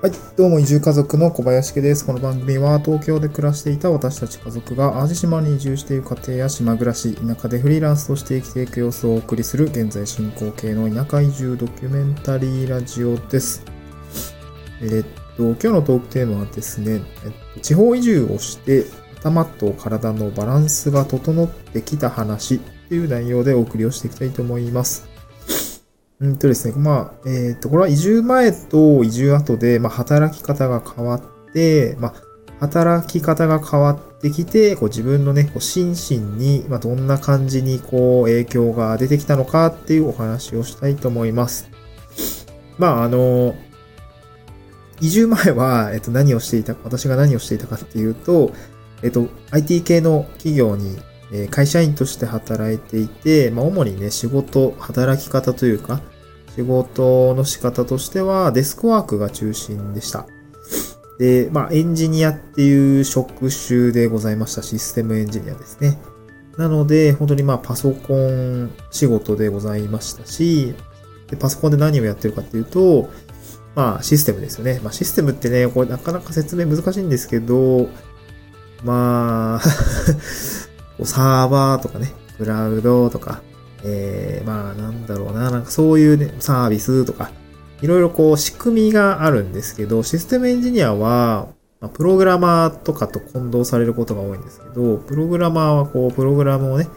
[0.00, 0.12] はい。
[0.36, 2.06] どうも、移住家族の小林家です。
[2.06, 13.64] この番組は、東京で暮らしていた私たち家族が、淡路島に移住している家庭や島暮らし、田舎でフリーランスとして生きていく様子をお送りする、現在進行形の田舎移住ドキュメンタリーラジオです。
[14.82, 18.84] えっと、今日のトークテーマはですね、えっと、地方移住をして、
[19.18, 25.07] 頭と体のバランスが整ってきた話っていう内容でお送りをしていきたいと思います。
[26.20, 32.14] うんとですね、まあ、えっ、と、これは移住前と移住後で、まあ、働き方が変わって、まあ、
[32.58, 41.70] 働き方が変わってきて、こう自分のね、こう心身に、まあ、どんな感じにこう影響が出てきたのかっていうお話をしたいと思います。
[42.78, 43.54] まあ、あの、
[45.00, 48.50] 移住前は、えっと、何をしていた、私が何をしていたかっていうと、
[49.04, 50.98] えっと、IT 系の企業に
[51.32, 56.00] え会社員として働いていて、まあ、主にね、仕事、働き方というか、
[56.54, 60.26] 仕事の仕方としては、デスクワークが中心でした。
[61.18, 64.62] で、まあ、エンジニアっていう職種でございました。
[64.62, 65.98] システムエンジニアですね。
[66.56, 70.74] なので、本当にまあ、パソコン仕事でございましたし、
[71.28, 73.10] でパソコンで何をやってるかっていうと、
[73.74, 74.80] まあ、システムですよね。
[74.82, 77.88] まあ、システムってね、これなかなか説明難しいんですけど、
[78.82, 79.60] まあ、
[81.04, 83.42] サーバーとかね、クラウドとか、
[83.84, 87.30] えー、まあなんだろうな、なんかそういうね、サービスとか、
[87.80, 91.48] いろいろこう仕組みがあるんですけど、システムエンジニアは、
[91.80, 96.88] ま、プログラマーとかと混同されることが多いんですけど、プログラマーはこう、プログラムをね、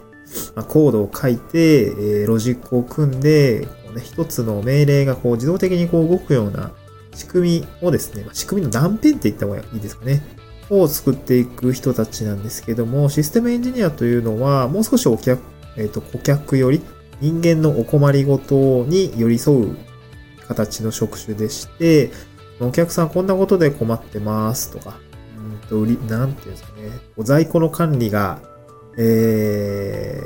[0.56, 6.72] ま、コードを書いて、えーロジックを組んで、こうね、一つの命令がこう自動的にこう動くような
[7.14, 10.22] 仕組みをですね、ま仕組みの断片って言った方がいいですかね。
[10.72, 15.42] を作っていく人たちなんですけども、システムエンジニアというのは、もう少しお客、
[15.78, 16.82] えっ、と、顧客より
[17.20, 19.78] 人間のお困りごとに寄り添う
[20.48, 22.12] 形の職種でして、
[22.62, 24.98] お客さんこんなことで困ってますとか、
[25.38, 28.40] うんと、売り、なんていうんですかね、こう在庫の管理が、
[28.98, 30.22] え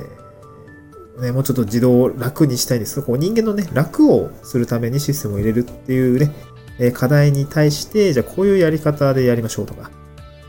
[1.18, 3.02] ー、ね、もうちょっと自動楽にしたいんです。
[3.02, 6.32] こう人間のね、楽をするためにシステムを入れるっていうね、
[6.78, 9.90] え課題に対して、じゃあこういうやり方でやりましょうとか、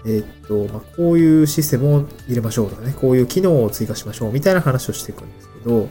[0.06, 5.88] えっと、まあ、こういうシステムを入れましょうとかね、こういう機能を追加しましょうみたいな話をしていくんですけど、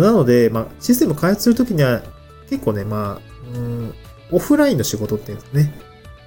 [0.00, 2.02] なので、まあ、システム開発するときには、
[2.48, 3.94] 結構ね、まあ、うん、
[4.30, 5.74] オフラインの仕事っていうんですかね。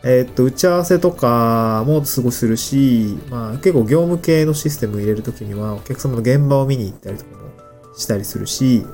[0.04, 7.50] えっと、打ち合わせとかもすごいするし、まあ、結構業務系のシステム入れるときには、お客様の現場を見に行ったりとかも
[7.98, 8.86] したりするし、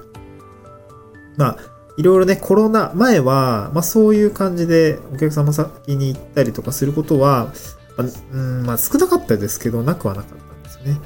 [1.36, 1.58] まあ、
[1.98, 7.54] いろいろね、コロナ前は、まあそういう感じでお客様先に行ったりとかすることは、
[7.98, 11.00] まあうん、まあ少なかったですけど、なくはなかったんですよね。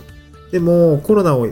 [0.51, 1.47] でも、コロナを、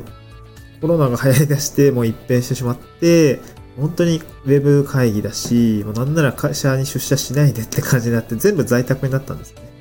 [0.81, 3.41] コロナが流行り出して、もう一変してしまって、
[3.77, 9.73] 本当にウェブ会議だし、もうなんなら会社に出社しないでって感じになって、全部在宅になったんですね。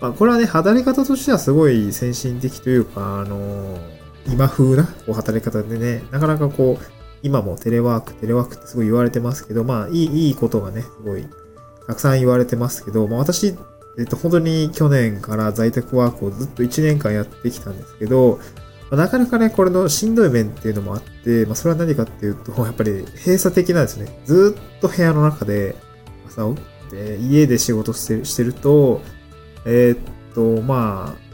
[0.00, 3.78] まあ、これはね、働き方としてはすごい先進的というか、あの
[4.26, 6.84] 今風なこう働き方でね、なかなかこう、
[7.22, 11.24] 今もテレワーク、テレワークってすごい言われてますけど、まあ、いい、いいことがね、すごい、
[11.86, 13.54] たくさん言われてますけど、まあ私、
[13.98, 18.38] えっと、本当に去年から在宅ワークをずっと1年間やってきたんですけど、
[18.90, 24.18] まあなかなかね、これのしんどい面っていうのもあって、まあそれは何かっていうと、 やっぱり閉鎖的なんですね。
[24.24, 25.76] ずっと部屋の中で、
[26.28, 29.02] 朝起きて、家で仕事してるしてると、
[29.64, 29.98] えーっ
[30.34, 31.32] と、まあ、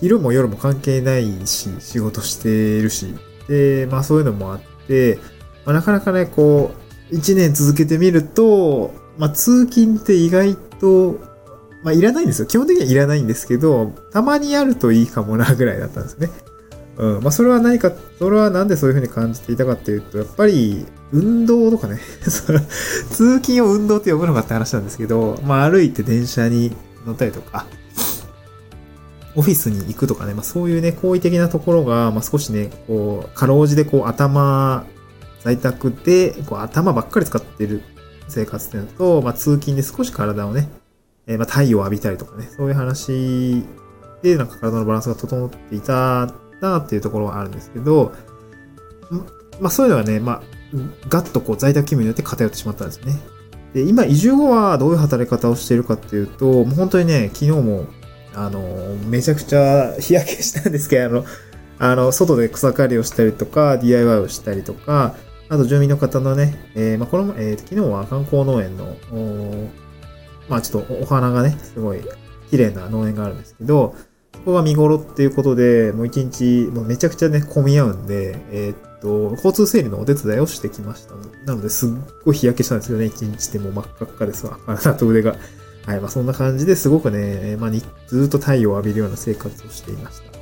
[0.00, 3.14] 昼も夜も関係ないし、仕事してるし、
[3.48, 5.18] で、まあそういうのもあって、
[5.64, 6.72] まあ、なかなかね、こ
[7.10, 11.35] う、一年続けてみると、まあ通勤って意外と、
[11.86, 12.46] まあいらないんですよ。
[12.46, 16.30] 基本的にはいらないんですけど、たまにやるといいかもなぐらいだったんですね。
[16.96, 17.22] うん。
[17.22, 22.00] まあそれは何か、それはなんでそういうふうに感じていたかっていうと、やっぱり、運動とかね、
[23.12, 26.74] 通勤を運動って呼ぶのかって話なんですけど、まあ歩いて電車に
[27.06, 27.66] 乗ったりとか、
[29.36, 34.86] オフィスに行くとかね、まあそういうね、好意的なところが、まあ少しね、こう、かろうじてこう頭、
[35.44, 37.82] 在宅で、こう頭ばっかり使ってる
[38.26, 40.68] 生活っていうのと、まあ通勤で少し体をね、
[41.26, 43.64] えーまあ太陽を浴びたりとかね、そういう話
[44.22, 48.12] で、なんか体のバランスが整っていたなっていうところがあるんですけど、
[49.60, 50.42] まあそういうのはね、まあ、
[51.08, 53.20] ガッとこう在宅勤務によって偏ってしまったんですよね。
[53.74, 57.86] で、今移住後はどういう働き方をしているかっていうと、もう本当にね、昨日も、
[58.34, 61.24] あの、めちゃくちゃ日焼けしたんですけど、あの、
[61.78, 65.14] あの、外で草刈りをしたりとか、DIY をしたりとか、
[65.48, 68.96] あと住民の方のね、えーまあ、この、えー昨日は観光農園の、
[70.48, 72.00] まあちょっとお花がね、すごい
[72.50, 73.94] 綺麗な農園があるんですけど、
[74.34, 81.14] そこが見頃っていうことで、もう一日、もうめちゃくちゃね、混み合うんで、えー、っと、交通整理のお手伝いをしてきました。
[81.44, 81.90] なので、すっ
[82.24, 83.06] ごい日焼けしたんですよね。
[83.06, 84.58] 一日でも真っ赤っかですわ。
[84.66, 85.36] 体と腕が。
[85.86, 87.70] はい、まあそんな感じですごくね、まあ
[88.08, 90.36] ずっと太陽を浴びるような生活をしていました。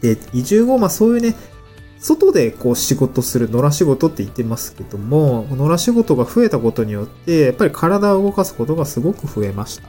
[0.00, 1.36] で、移住後、まあそういうね、
[2.00, 9.88] 外でこう仕事する野良仕事って言ってますけども、野良仕事が増えたことによって、やっぱり体を動かすことがすごく増えました。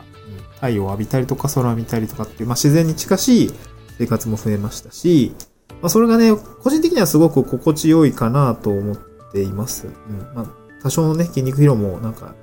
[0.56, 3.54] 太陽を浴びたりとか空を見たりとかっていう、まあ、自然に近しい
[3.98, 5.34] 生活も増えましたし、
[5.82, 8.98] まあ、それがね、個人的にはすごく心地よいかなと思っ
[9.32, 9.88] ています。
[9.88, 10.36] うん。
[10.36, 10.46] まあ、
[10.84, 12.36] 多少のね、筋肉疲労もなんか、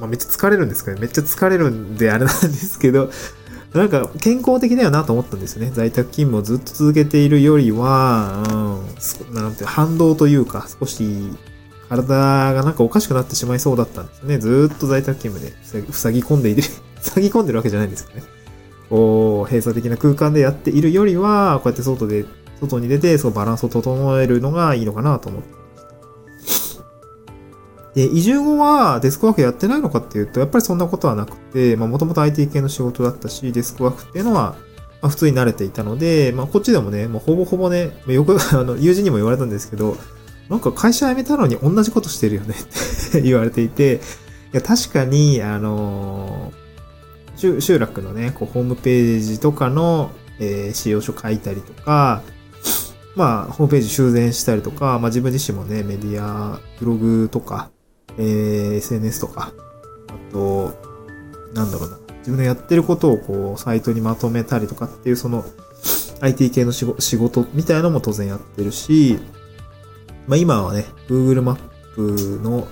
[0.00, 3.10] まあ、めっちゃ疲れるんですけど、めっちゃ疲れるんであれなんですけど、
[3.74, 5.70] なんか健康的だよなと思ったんですよね。
[5.70, 11.04] 在宅勤務をずっと続けているよりは、うん、なんて反動というか、少し
[11.88, 14.38] 体がなんかおかしくなってしまいそうだったんですね。
[14.38, 16.62] ずっと在宅勤務で塞ぎ込んでいる、
[17.00, 18.26] 塞ぎ込んでるわけじゃないんですけどね。
[18.88, 22.24] こう、閉鎖的な空間でやっているよりは、こうやって外で、
[22.60, 25.57] 外に出て、そうバランスを整えるのがいいのかなと思って
[27.98, 34.54] で、移住後はデスクワークやってないのかっていうと、やっぱりそんなことはなくて、まあもともと IT 系の仕事だったし、デスクワークっていうのは、
[35.02, 39.96] まあ普通に慣れていたので、まあこっちでもね、もうほぼほぼね、よく、 あの、友人にも言われたんですけど、
[40.48, 44.00] なんか会社辞めたのに同じことしてるよねって 言われていて、
[44.52, 52.22] いや、確かに、あのー、集落のね、こう、ホームページとかの、えー、使用書書いたりとか、
[53.16, 57.70] まあ、ホームページ修繕したりとか、まあ自分自身もね、メディア、ブログとか、
[58.18, 59.52] えー、SNS とか、
[60.08, 60.74] あと、
[61.54, 65.44] なんだろうな、自分のやってることをこう、サイトにまとめたりとかっていう、その、
[66.20, 66.84] IT 系の仕
[67.16, 69.18] 事みたいなのも当然やってるし、
[70.26, 71.58] まあ今はね、Google マッ
[71.94, 72.66] プの、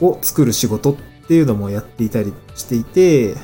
[0.00, 0.96] を作る仕事っ
[1.26, 3.34] ていうのもやっていたりしていて、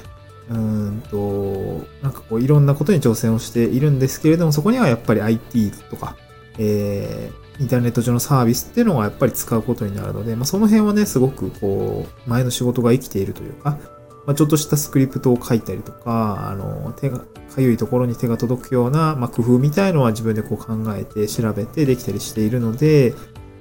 [0.49, 6.17] うんと、なんかこういろんなことに挑戦をしているんですけれども、そこにはやっぱり IT とか、
[6.59, 13.79] えー、インターネット上のサービスっていうのがやっぱり使うことになるので、まあ、その辺はね、すごくこう、前の仕事が生きているというか、
[14.27, 23.15] まあ、ちょっとしたスクリプトを書いたりとか、あの、手が、かゆいところに手が届くような、まあ、工夫みたいのは自分でこう考えて調べてできたりしているので、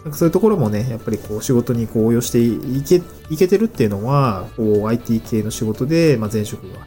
[0.04, 6.80] なんかそういうところもね、やっぱりこう仕事にこう応用していけ、いけてるっていうのは、こう IT 系の仕事で、まあ、前職が、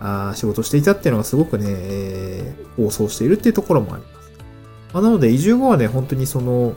[0.00, 4.17] あ仕事していたっていうのがすごくね、えー、構想しているっていうところもあります。
[4.92, 6.74] まあ、なので移住後はね、本当にその、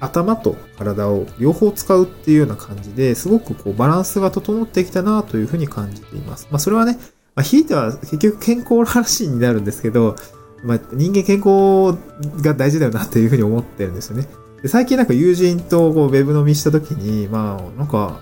[0.00, 6.48] 頭と体を両方使うっていうような感じですごくこうバランスが整ってきたなというふうに感じています。
[6.50, 6.98] まあそれはね、
[7.34, 10.16] まあ、ひいては結局健康の話になるんですけど、
[10.62, 11.98] まあ人間健康
[12.42, 14.28] が大事だよなというふうに思ってるんですよね。
[14.62, 18.20] で最近なんか友人とこうウェブ飲みした時に、まあなんか、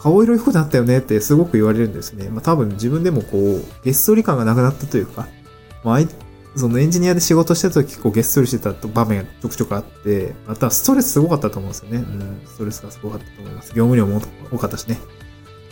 [0.00, 2.28] 顔色良くなったよねってすごく言われるんですね。
[2.30, 5.28] まあ多分自分でもこう、げっそり感がなくなったというか、
[5.84, 6.00] まあ
[6.58, 11.98] そのエンジニアで仕事してた時結構げっそりしてた場面がちょくちょくあって、またストレスすごかったと思うんですよね。
[11.98, 13.68] うん、ストレスがすごかったと思います。
[13.68, 14.20] 業務量も
[14.50, 14.98] 多かったしね。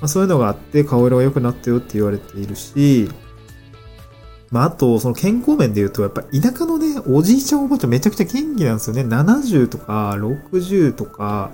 [0.01, 3.11] まあ、そういうのがあって、顔色が良くなったよって言われているし、
[4.51, 9.03] まあ、あと、その健康面で言うと、やっぱ田舎のね、おじいちゃんおばあちゃんめちゃくちゃ元気なんですよね。
[9.03, 11.53] 70とか60とか、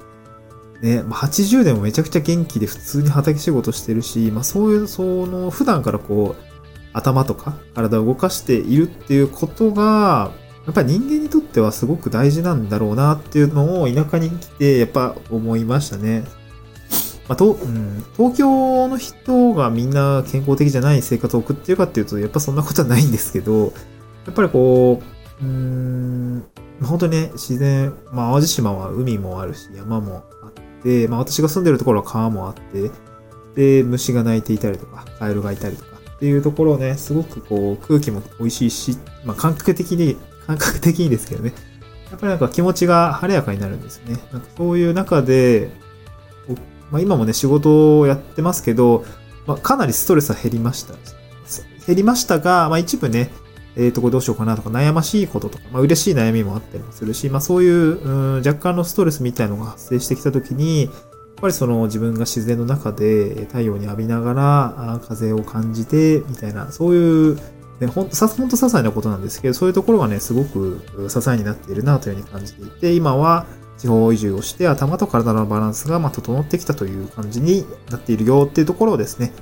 [0.82, 6.51] ね、まあ、80でもめちゃくちゃ元気で普通に畑仕事してるし、まあそういう、その、普段からこう、
[6.92, 10.32] 頭とか体を動かしているっていうことが、
[10.66, 16.24] やっぱり人間にとってはすごく大事なんだろうなっていうのを田舎に来てやっぱ思いましたね。
[17.28, 23.72] まあとうん、東京の人がみんな健康的じゃない生活を送ってるかっていうと、やっぱそんなことはないんですけど、
[24.26, 25.00] やっぱりこ
[25.40, 26.44] う、うーん、
[26.82, 32.90] 本当にね、自然、まあ淡路島は海もあるし、山もあって、まあ私が住んでるところは川もあって、
[33.54, 35.91] で、虫が鳴いていたりとか、カエルがいたりとか、
[36.22, 41.52] っていうところをね、すごくこう空気も美味しいし、まあ感覚的に、感覚的にですけどね、
[42.12, 44.22] やっぱりなんか気持ちが晴れやかになるんですよね。
[44.30, 45.72] なんかそういう中で、
[46.92, 49.04] まあ今もね、仕事をやってますけど、
[49.48, 50.94] まあかなりストレスは減りました。
[51.88, 53.28] 減りましたが、まあ一部ね、
[53.74, 60.88] えっ、ー、と、これどうしようかなとか、悩ましいこととか、まあ嬉しい悩みもあったりもするし、まあそういう、うん、若干のストレスみたいのが発生してきたときに、
[61.42, 67.36] ぱりその自分が自然の中で太陽に浴びながら風を感じてみたいな、そういう、
[67.80, 73.44] ね、ほんと、ほんと些細なことなんですけど、そういうところがね、すごく支えになっているなというふうに感じていて、今は
[73.76, 79.32] 地方移住をして頭と体のバランスがま整ってきたという感じになっているよっていうところをですね、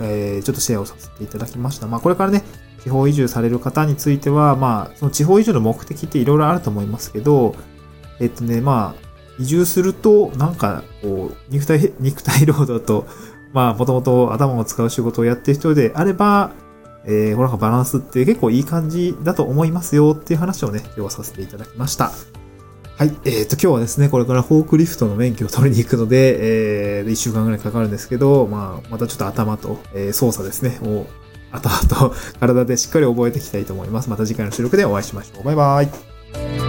[0.00, 1.88] えー、ちょっとシェアをさせていただきました。
[1.88, 2.44] まあこれからね、
[2.84, 7.56] 地方移住される方については、まあその地方移住の目的っていろいろあると思いますけど、
[8.20, 9.07] えっとね、まあ
[9.38, 13.06] 移住すると、なんか、こう、肉体、 肉体労働と、
[13.52, 16.52] まあ、もともと頭を使う仕事をやっている人であれば、
[17.04, 22.12] えー、これなんかバランスって結構いい感じだと思いますよっていう話をね、今日はさせていただきました。
[22.98, 23.16] はい。
[23.24, 31.06] えっ、ー、と、今日はですね、これからフォークリフトの免許を取りに行くので、えー、1週間ぐらいかかるんですけど、まあ、またちょっと頭と、えー、操作ですね、を、
[31.52, 34.10] 頭と 体でしっかり覚えていきたいと思います。
[34.10, 35.44] また次回の収録でお会いしましょう。
[35.44, 36.67] バイバイ。